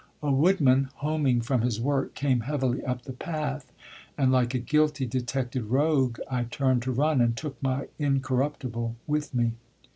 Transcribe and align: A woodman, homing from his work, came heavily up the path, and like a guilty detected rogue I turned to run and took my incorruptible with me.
A 0.23 0.31
woodman, 0.31 0.89
homing 0.95 1.41
from 1.41 1.61
his 1.61 1.79
work, 1.79 2.15
came 2.15 2.39
heavily 2.39 2.83
up 2.83 3.03
the 3.03 3.13
path, 3.13 3.71
and 4.17 4.31
like 4.31 4.55
a 4.55 4.57
guilty 4.57 5.05
detected 5.05 5.65
rogue 5.65 6.17
I 6.27 6.45
turned 6.45 6.81
to 6.81 6.91
run 6.91 7.21
and 7.21 7.37
took 7.37 7.61
my 7.61 7.87
incorruptible 7.99 8.95
with 9.05 9.35
me. 9.35 9.51